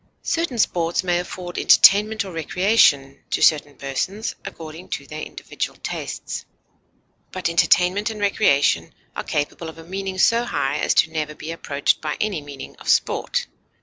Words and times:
Certain 0.23 0.57
sports 0.57 1.03
may 1.03 1.19
afford 1.19 1.59
entertainment 1.59 2.25
or 2.25 2.31
recreation 2.33 3.21
to 3.29 3.39
certain 3.39 3.75
persons, 3.75 4.33
according 4.43 4.89
to 4.89 5.05
their 5.05 5.21
individual 5.21 5.77
tastes; 5.83 6.43
but 7.31 7.47
entertainment 7.49 8.09
and 8.09 8.19
recreation 8.19 8.95
are 9.15 9.23
capable 9.23 9.69
of 9.69 9.77
a 9.77 9.83
meaning 9.83 10.17
so 10.17 10.43
high 10.43 10.79
as 10.79 10.95
never 11.07 11.33
to 11.33 11.37
be 11.37 11.51
approached 11.51 12.01
by 12.01 12.17
any 12.19 12.41
meaning 12.41 12.75
of 12.77 12.89
sport. 12.89 13.45